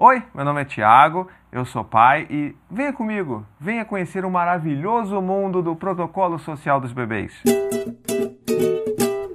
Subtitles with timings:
[0.00, 5.20] Oi, meu nome é Tiago, eu sou pai e venha comigo, venha conhecer o maravilhoso
[5.20, 7.42] mundo do protocolo social dos bebês.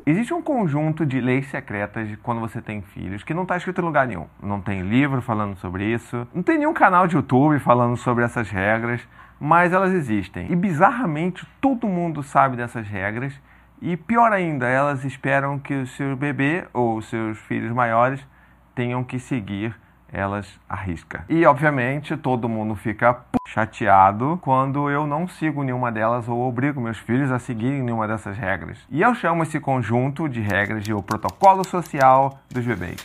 [0.05, 3.81] Existe um conjunto de leis secretas de quando você tem filhos que não está escrito
[3.81, 4.26] em lugar nenhum.
[4.41, 8.50] Não tem livro falando sobre isso, não tem nenhum canal de YouTube falando sobre essas
[8.50, 9.06] regras,
[9.42, 10.50] mas elas existem.
[10.50, 13.38] E bizarramente todo mundo sabe dessas regras
[13.82, 18.26] e pior ainda, elas esperam que o seu bebê ou os seus filhos maiores
[18.73, 19.76] tenham que seguir
[20.14, 21.26] elas à risca.
[21.27, 23.17] E obviamente todo mundo fica
[23.48, 28.38] chateado quando eu não sigo nenhuma delas ou obrigo meus filhos a seguirem nenhuma dessas
[28.38, 28.77] regras.
[28.90, 33.04] E eu chamo esse conjunto de regras de o protocolo social dos bebês.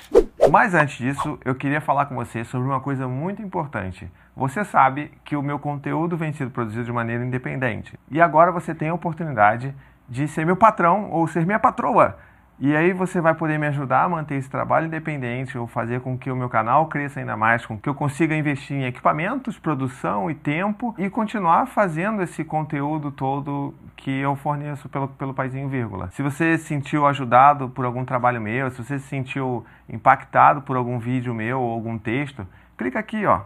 [0.51, 4.11] Mas antes disso, eu queria falar com você sobre uma coisa muito importante.
[4.37, 7.99] Você sabe que o meu conteúdo vem sendo produzido de maneira independente.
[8.11, 9.75] E agora você tem a oportunidade
[10.09, 12.16] de ser meu patrão ou ser minha patroa.
[12.61, 16.19] E aí você vai poder me ajudar a manter esse trabalho independente ou fazer com
[16.19, 20.29] que o meu canal cresça ainda mais, com que eu consiga investir em equipamentos, produção
[20.29, 26.10] e tempo e continuar fazendo esse conteúdo todo que eu forneço pelo, pelo Paizinho Vírgula.
[26.10, 30.77] Se você se sentiu ajudado por algum trabalho meu, se você se sentiu impactado por
[30.77, 32.45] algum vídeo meu ou algum texto,
[32.77, 33.43] clica aqui, ó.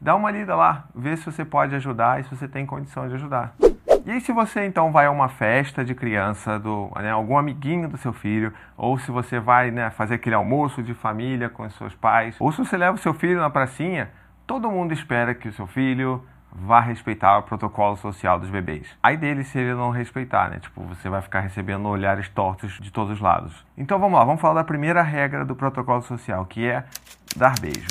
[0.00, 3.14] Dá uma lida lá, vê se você pode ajudar e se você tem condição de
[3.14, 3.52] ajudar.
[4.08, 7.98] E se você então vai a uma festa de criança, do, né, algum amiguinho do
[7.98, 11.94] seu filho, ou se você vai né, fazer aquele almoço de família com os seus
[11.94, 14.10] pais, ou se você leva o seu filho na pracinha,
[14.46, 18.88] todo mundo espera que o seu filho vá respeitar o protocolo social dos bebês.
[19.02, 20.58] Aí dele se ele não respeitar, né?
[20.58, 23.62] Tipo, você vai ficar recebendo olhares tortos de todos os lados.
[23.76, 26.82] Então vamos lá, vamos falar da primeira regra do protocolo social, que é
[27.36, 27.88] dar beijo.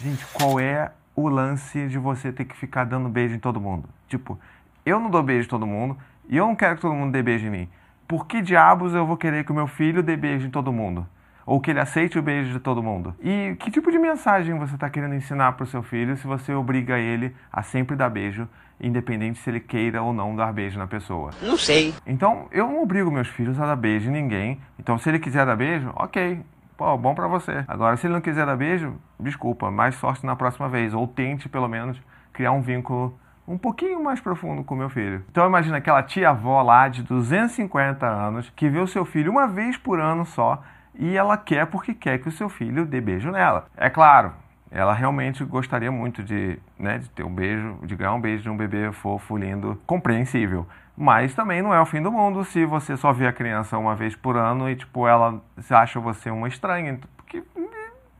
[0.00, 3.86] Gente, qual é o lance de você ter que ficar dando beijo em todo mundo?
[4.08, 4.38] Tipo,
[4.84, 5.96] eu não dou beijo em todo mundo
[6.28, 7.68] e eu não quero que todo mundo dê beijo em mim.
[8.06, 11.06] Por que diabos eu vou querer que o meu filho dê beijo em todo mundo?
[11.46, 13.14] Ou que ele aceite o beijo de todo mundo?
[13.22, 16.54] E que tipo de mensagem você está querendo ensinar para o seu filho se você
[16.54, 18.48] obriga ele a sempre dar beijo,
[18.80, 21.30] independente se ele queira ou não dar beijo na pessoa?
[21.42, 21.94] Não sei.
[22.06, 24.60] Então, eu não obrigo meus filhos a dar beijo em ninguém.
[24.78, 26.40] Então, se ele quiser dar beijo, ok.
[26.76, 27.64] Pô, bom para você.
[27.68, 30.92] Agora, se ele não quiser dar beijo, desculpa, mais sorte na próxima vez.
[30.92, 32.00] Ou tente, pelo menos,
[32.32, 33.16] criar um vínculo
[33.46, 35.24] um pouquinho mais profundo com meu filho.
[35.30, 39.76] Então imagina aquela tia-avó lá de 250 anos que vê o seu filho uma vez
[39.76, 40.62] por ano só
[40.94, 43.66] e ela quer porque quer que o seu filho dê beijo nela.
[43.76, 44.32] É claro,
[44.70, 48.50] ela realmente gostaria muito de, né, de ter um beijo, de ganhar um beijo de
[48.50, 50.66] um bebê fofo, lindo, compreensível.
[50.96, 53.94] Mas também não é o fim do mundo se você só vê a criança uma
[53.94, 55.40] vez por ano e, tipo, ela
[55.70, 56.98] acha você uma estranha.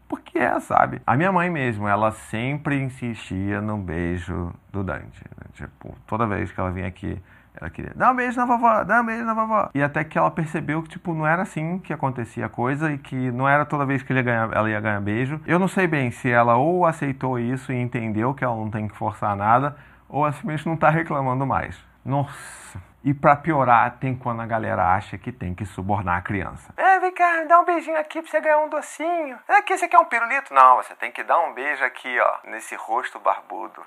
[0.09, 1.00] Porque é, sabe?
[1.06, 5.22] A minha mãe mesmo, ela sempre insistia no beijo do Dante.
[5.37, 5.47] Né?
[5.54, 7.20] Tipo, toda vez que ela vinha aqui,
[7.59, 9.70] ela queria dar um beijo na vovó, dar um beijo na vovó.
[9.75, 12.98] E até que ela percebeu que, tipo, não era assim que acontecia a coisa e
[12.98, 15.41] que não era toda vez que ele ia ganhar, ela ia ganhar beijo.
[15.47, 18.88] Eu não sei bem se ela ou aceitou isso e entendeu que ela não tem
[18.88, 19.76] que forçar nada,
[20.09, 21.78] ou simplesmente não tá reclamando mais.
[22.04, 22.94] Nossa.
[23.04, 26.72] E para piorar, tem quando a galera acha que tem que subornar a criança.
[26.75, 29.38] É, vem cá, dá um beijinho aqui pra você ganhar um docinho.
[29.47, 30.54] É que você quer um pirulito?
[30.54, 33.82] Não, você tem que dar um beijo aqui, ó, nesse rosto barbudo.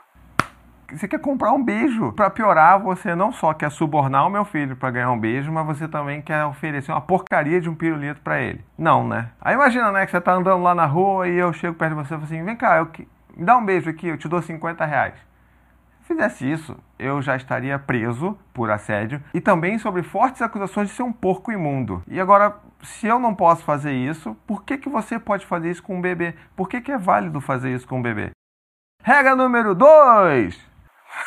[0.91, 2.13] Você quer comprar um beijo.
[2.13, 5.65] Para piorar, você não só quer subornar o meu filho para ganhar um beijo, mas
[5.65, 8.63] você também quer oferecer uma porcaria de um pirulito para ele.
[8.77, 9.31] Não, né?
[9.41, 12.03] Aí imagina, né, que você tá andando lá na rua e eu chego perto de
[12.03, 13.07] você e falo assim: vem cá, eu que...
[13.35, 15.27] me dá um beijo aqui, eu te dou 50 reais
[16.07, 21.03] fizesse isso, eu já estaria preso por assédio e também sobre fortes acusações de ser
[21.03, 22.03] um porco imundo.
[22.07, 25.83] E agora, se eu não posso fazer isso, por que, que você pode fazer isso
[25.83, 26.35] com um bebê?
[26.55, 28.31] Por que, que é válido fazer isso com um bebê?
[29.03, 30.59] Regra número 2: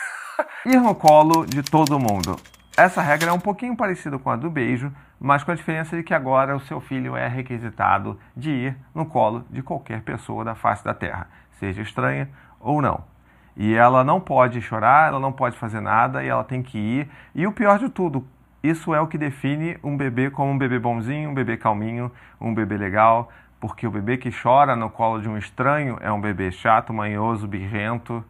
[0.66, 2.36] ir no colo de todo mundo.
[2.76, 6.02] Essa regra é um pouquinho parecida com a do beijo, mas com a diferença de
[6.02, 10.54] que agora o seu filho é requisitado de ir no colo de qualquer pessoa da
[10.54, 13.09] face da terra, seja estranha ou não.
[13.62, 17.10] E ela não pode chorar, ela não pode fazer nada e ela tem que ir.
[17.34, 18.26] E o pior de tudo,
[18.62, 22.10] isso é o que define um bebê como um bebê bonzinho, um bebê calminho,
[22.40, 26.18] um bebê legal, porque o bebê que chora no colo de um estranho é um
[26.18, 28.24] bebê chato, manhoso, birrento.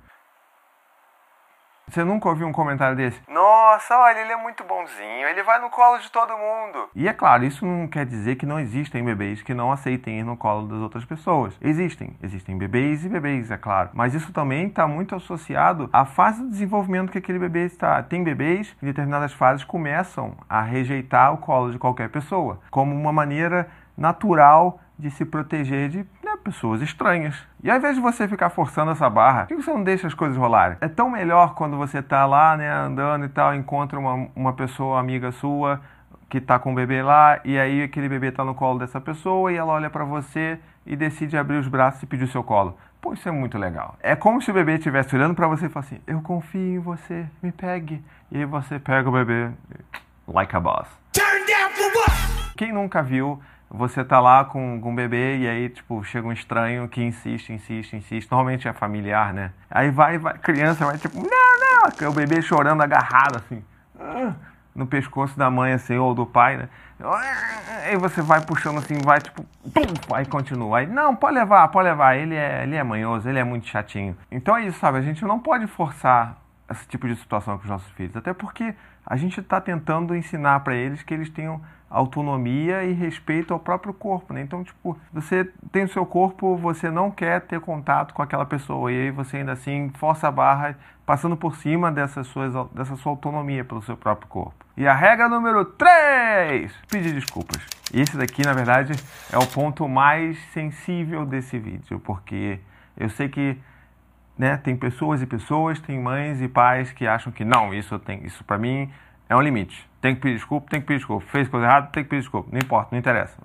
[1.90, 3.20] Você nunca ouviu um comentário desse?
[3.28, 6.88] Nossa, olha, ele é muito bonzinho, ele vai no colo de todo mundo.
[6.94, 10.22] E é claro, isso não quer dizer que não existem bebês que não aceitem ir
[10.22, 11.58] no colo das outras pessoas.
[11.60, 12.16] Existem.
[12.22, 13.90] Existem bebês e bebês, é claro.
[13.92, 18.00] Mas isso também está muito associado à fase de desenvolvimento que aquele bebê está.
[18.04, 22.94] Tem bebês que em determinadas fases começam a rejeitar o colo de qualquer pessoa, como
[22.94, 26.04] uma maneira natural de se proteger de
[26.40, 27.36] pessoas estranhas.
[27.62, 30.14] E ao invés de você ficar forçando essa barra, por que você não deixa as
[30.14, 30.78] coisas rolarem?
[30.80, 34.98] É tão melhor quando você tá lá, né, andando e tal, encontra uma, uma pessoa
[34.98, 35.80] amiga sua,
[36.28, 39.52] que tá com o bebê lá e aí aquele bebê tá no colo dessa pessoa
[39.52, 42.78] e ela olha para você e decide abrir os braços e pedir o seu colo.
[43.00, 43.96] Pô, isso é muito legal.
[44.00, 46.78] É como se o bebê estivesse olhando para você e falasse assim: Eu confio em
[46.78, 48.04] você, me pegue.
[48.30, 49.50] E aí você pega o bebê,
[50.28, 50.86] like a boss.
[52.56, 53.40] Quem nunca viu,
[53.70, 57.52] você tá lá com, com um bebê e aí, tipo, chega um estranho que insiste,
[57.52, 58.28] insiste, insiste.
[58.28, 59.52] Normalmente é familiar, né?
[59.70, 61.22] Aí vai, vai, criança vai tipo, não,
[62.00, 63.62] não, o bebê chorando agarrado assim.
[63.94, 64.34] Uh,
[64.74, 66.68] no pescoço da mãe, assim, ou do pai, né?
[67.86, 70.78] Aí você vai puxando assim, vai tipo, pum, aí continua.
[70.78, 72.16] Aí, não, pode levar, pode levar.
[72.16, 74.16] Ele é, ele é manhoso, ele é muito chatinho.
[74.30, 74.98] Então é isso, sabe?
[74.98, 76.36] A gente não pode forçar
[76.68, 78.74] esse tipo de situação com os nossos filhos, até porque
[79.06, 83.92] a gente está tentando ensinar para eles que eles tenham autonomia e respeito ao próprio
[83.92, 84.40] corpo, né?
[84.40, 88.92] Então, tipo, você tem o seu corpo, você não quer ter contato com aquela pessoa
[88.92, 93.10] e aí você ainda assim força a barra, passando por cima dessas suas, dessa sua
[93.10, 94.64] autonomia pelo seu próprio corpo.
[94.76, 97.60] E a regra número 3, pedir desculpas.
[97.92, 98.92] Esse daqui, na verdade,
[99.32, 102.60] é o ponto mais sensível desse vídeo, porque
[102.96, 103.58] eu sei que
[104.38, 108.24] né, tem pessoas e pessoas, tem mães e pais que acham que não, isso tem,
[108.24, 108.90] isso para mim
[109.30, 109.88] é um limite.
[110.00, 111.24] Tem que pedir desculpa, tem que pedir desculpa.
[111.28, 112.48] Fez coisa errada, tem que pedir desculpa.
[112.50, 113.38] Não importa, não interessa.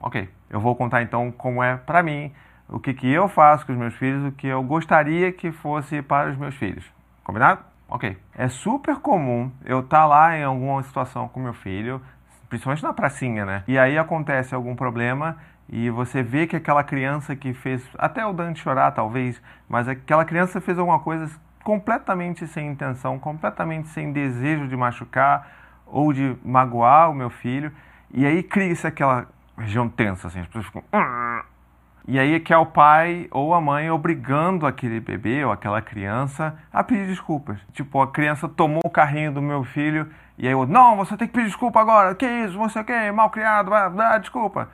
[0.00, 0.28] Ok.
[0.50, 2.32] Eu vou contar então como é para mim,
[2.68, 6.02] o que, que eu faço com os meus filhos, o que eu gostaria que fosse
[6.02, 6.84] para os meus filhos.
[7.22, 7.60] Combinado?
[7.88, 8.18] Ok.
[8.34, 12.02] É super comum eu estar tá lá em alguma situação com meu filho,
[12.48, 13.62] principalmente na pracinha, né?
[13.68, 15.36] E aí acontece algum problema
[15.68, 20.24] e você vê que aquela criança que fez, até o Dante chorar talvez, mas aquela
[20.24, 21.30] criança fez alguma coisa
[21.68, 25.46] completamente sem intenção, completamente sem desejo de machucar
[25.86, 27.70] ou de magoar o meu filho.
[28.10, 30.82] E aí cria-se aquela região tensa, assim, as pessoas ficam.
[32.06, 36.56] E aí que é o pai ou a mãe obrigando aquele bebê ou aquela criança
[36.72, 37.60] a pedir desculpas.
[37.74, 41.28] Tipo, a criança tomou o carrinho do meu filho e aí eu, não, você tem
[41.28, 42.14] que pedir desculpa agora.
[42.14, 44.70] Que isso, você que mal criado, dá desculpa.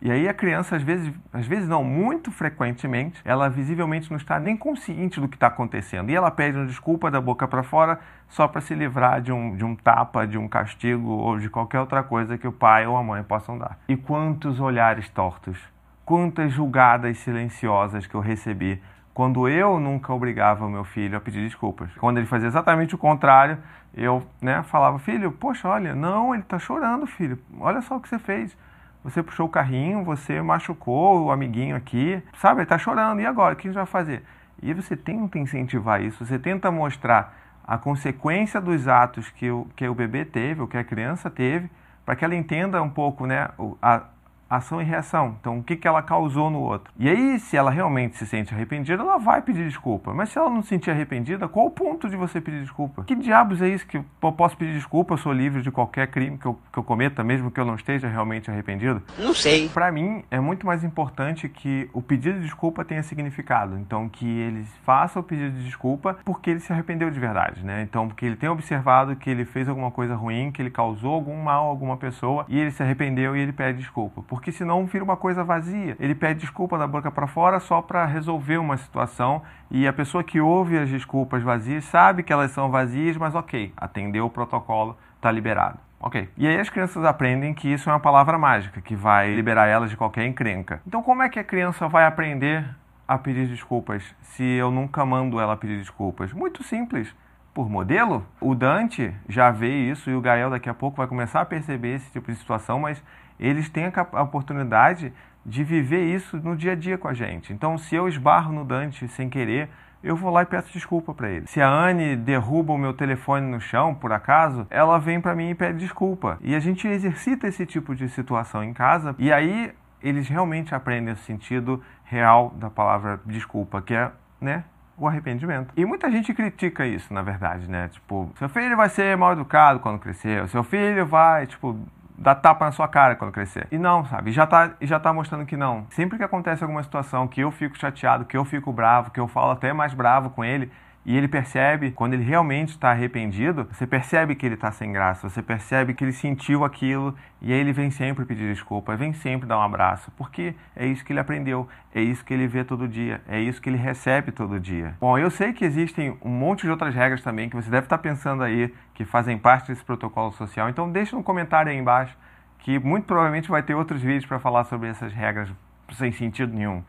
[0.00, 4.38] E aí a criança, às vezes, às vezes não, muito frequentemente, ela visivelmente não está
[4.38, 6.10] nem consciente do que está acontecendo.
[6.10, 7.98] E ela pede uma desculpa da boca para fora
[8.28, 11.80] só para se livrar de um, de um tapa, de um castigo ou de qualquer
[11.80, 13.76] outra coisa que o pai ou a mãe possam dar.
[13.88, 15.58] E quantos olhares tortos,
[16.04, 18.80] quantas julgadas silenciosas que eu recebi
[19.12, 21.90] quando eu nunca obrigava o meu filho a pedir desculpas.
[21.96, 23.58] Quando ele fazia exatamente o contrário,
[23.92, 28.08] eu né, falava, filho, poxa, olha, não, ele está chorando, filho, olha só o que
[28.08, 28.56] você fez
[29.02, 32.60] você puxou o carrinho, você machucou o amiguinho aqui, sabe?
[32.60, 33.54] Ele está chorando, e agora?
[33.54, 34.22] O que a gente vai fazer?
[34.62, 37.36] E você tenta incentivar isso, você tenta mostrar
[37.66, 41.70] a consequência dos atos que o, que o bebê teve, ou que a criança teve,
[42.04, 43.48] para que ela entenda um pouco né,
[43.82, 44.02] a,
[44.48, 45.36] ação e reação.
[45.40, 46.92] Então, o que, que ela causou no outro.
[46.98, 50.14] E aí, se ela realmente se sente arrependida, ela vai pedir desculpa.
[50.14, 53.04] Mas se ela não se sentir arrependida, qual o ponto de você pedir desculpa?
[53.04, 55.14] Que diabos é isso que eu posso pedir desculpa?
[55.14, 57.74] Eu sou livre de qualquer crime que eu, que eu cometa, mesmo que eu não
[57.74, 59.02] esteja realmente arrependido?
[59.18, 59.68] Não sei.
[59.68, 63.76] Para mim, é muito mais importante que o pedido de desculpa tenha significado.
[63.78, 67.82] Então, que ele faça o pedido de desculpa porque ele se arrependeu de verdade, né?
[67.82, 71.36] Então, porque ele tem observado que ele fez alguma coisa ruim, que ele causou algum
[71.42, 74.22] mal a alguma pessoa e ele se arrependeu e ele pede desculpa.
[74.22, 75.96] Por porque senão vira uma coisa vazia.
[75.98, 80.22] Ele pede desculpa da boca para fora só para resolver uma situação e a pessoa
[80.22, 84.96] que ouve as desculpas vazias sabe que elas são vazias, mas ok, atendeu o protocolo,
[85.16, 85.80] está liberado.
[86.00, 86.28] Ok.
[86.36, 89.90] E aí as crianças aprendem que isso é uma palavra mágica, que vai liberar elas
[89.90, 90.80] de qualquer encrenca.
[90.86, 92.64] Então como é que a criança vai aprender
[93.08, 96.32] a pedir desculpas se eu nunca mando ela pedir desculpas?
[96.32, 97.12] Muito simples.
[97.52, 101.40] Por modelo, o Dante já vê isso e o Gael daqui a pouco vai começar
[101.40, 103.02] a perceber esse tipo de situação, mas
[103.38, 105.12] eles têm a oportunidade
[105.44, 107.52] de viver isso no dia a dia com a gente.
[107.52, 109.70] Então, se eu esbarro no Dante sem querer,
[110.02, 111.46] eu vou lá e peço desculpa para ele.
[111.46, 115.50] Se a Anne derruba o meu telefone no chão, por acaso, ela vem para mim
[115.50, 116.38] e pede desculpa.
[116.40, 121.12] E a gente exercita esse tipo de situação em casa e aí eles realmente aprendem
[121.12, 124.64] o sentido real da palavra desculpa, que é, né,
[124.96, 125.72] o arrependimento.
[125.76, 127.88] E muita gente critica isso, na verdade, né?
[127.88, 131.76] Tipo, seu filho vai ser mal educado quando crescer, seu filho vai, tipo,
[132.18, 133.68] dar tapa na sua cara quando crescer.
[133.70, 134.32] E não, sabe?
[134.32, 135.86] Já tá, já tá mostrando que não.
[135.90, 139.28] Sempre que acontece alguma situação que eu fico chateado, que eu fico bravo, que eu
[139.28, 140.70] falo até mais bravo com ele,
[141.04, 145.28] e ele percebe, quando ele realmente está arrependido, você percebe que ele está sem graça,
[145.28, 149.46] você percebe que ele sentiu aquilo e aí ele vem sempre pedir desculpa, vem sempre
[149.46, 152.86] dar um abraço, porque é isso que ele aprendeu, é isso que ele vê todo
[152.86, 154.94] dia, é isso que ele recebe todo dia.
[155.00, 157.98] Bom, eu sei que existem um monte de outras regras também que você deve estar
[157.98, 162.16] pensando aí, que fazem parte desse protocolo social, então deixa no comentário aí embaixo
[162.58, 165.48] que muito provavelmente vai ter outros vídeos para falar sobre essas regras
[165.92, 166.82] sem sentido nenhum.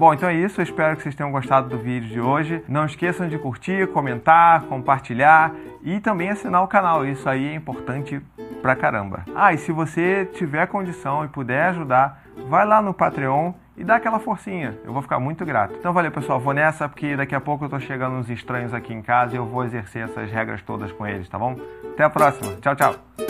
[0.00, 0.58] Bom, então é isso.
[0.58, 2.64] Eu espero que vocês tenham gostado do vídeo de hoje.
[2.66, 5.52] Não esqueçam de curtir, comentar, compartilhar
[5.82, 7.04] e também assinar o canal.
[7.04, 8.18] Isso aí é importante
[8.62, 9.26] pra caramba.
[9.34, 13.96] Ah, e se você tiver condição e puder ajudar, vai lá no Patreon e dá
[13.96, 14.78] aquela forcinha.
[14.86, 15.74] Eu vou ficar muito grato.
[15.78, 16.40] Então valeu, pessoal.
[16.40, 19.36] Vou nessa porque daqui a pouco eu tô chegando uns estranhos aqui em casa e
[19.36, 21.56] eu vou exercer essas regras todas com eles, tá bom?
[21.92, 22.52] Até a próxima.
[22.62, 23.29] Tchau, tchau.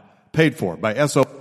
[0.31, 1.40] paid for by SO.